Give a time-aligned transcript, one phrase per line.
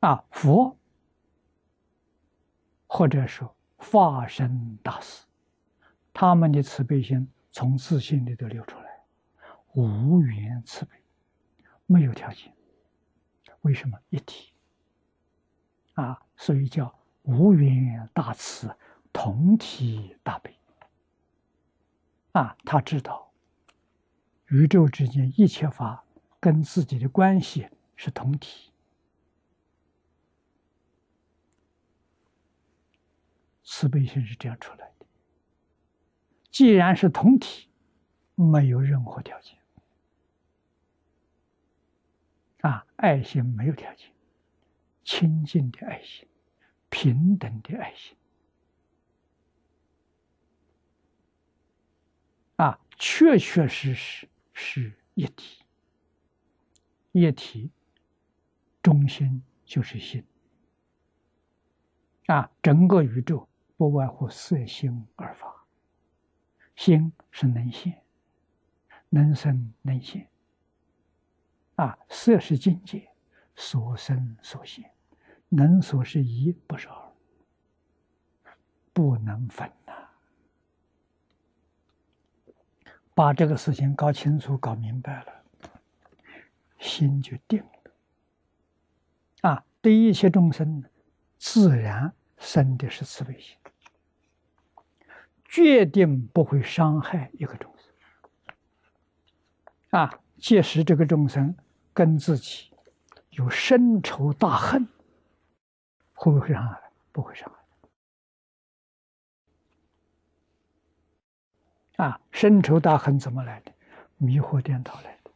[0.00, 0.76] 啊，佛
[2.86, 5.26] 或者说化身大师，
[6.12, 9.00] 他们的慈悲心从自信里头流出来，
[9.74, 10.96] 无缘慈悲，
[11.86, 12.52] 没有条件。
[13.62, 14.52] 为什么一体？
[15.94, 18.74] 啊，所以叫无缘大慈，
[19.12, 20.54] 同体大悲。
[22.32, 23.32] 啊，他知道
[24.46, 26.04] 宇宙之间一切法
[26.38, 28.70] 跟自己的关系是同体。
[33.78, 35.06] 慈悲心是这样出来的。
[36.50, 37.68] 既然是同体，
[38.34, 39.56] 没有任何条件。
[42.62, 44.10] 啊，爱心没有条件，
[45.04, 46.26] 清净的爱心，
[46.90, 48.16] 平等的爱心。
[52.56, 55.62] 啊，确确实实是一体，
[57.12, 57.70] 一体
[58.82, 60.24] 中心就是心。
[62.26, 63.47] 啊，整个宇宙。
[63.78, 65.64] 不外乎色心二法，
[66.74, 68.02] 心是能现，
[69.08, 70.28] 能生能现。
[71.76, 73.08] 啊，色是境界，
[73.54, 74.90] 所生所现，
[75.48, 77.12] 能所是一，不是二，
[78.92, 79.92] 不能分呐。
[83.14, 85.44] 把这个事情搞清楚、搞明白了，
[86.80, 87.92] 心就定了。
[89.48, 90.82] 啊，对一切众生，
[91.38, 93.56] 自然生的是慈悲心。
[95.48, 97.92] 决定不会伤害一个众生
[99.90, 100.20] 啊！
[100.36, 101.56] 即使这个众生
[101.92, 102.70] 跟自己
[103.30, 104.86] 有深仇大恨，
[106.12, 106.80] 会不会伤害？
[107.10, 107.50] 不会伤
[111.96, 112.04] 害。
[112.04, 113.72] 啊，深仇大恨怎么来的？
[114.18, 115.30] 迷惑颠倒来的。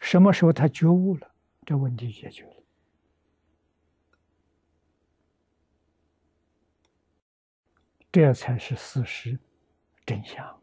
[0.00, 1.30] 什么时候他觉悟了，
[1.64, 2.52] 这问题解决了。
[8.10, 9.38] 这才是事实
[10.06, 10.58] 真相。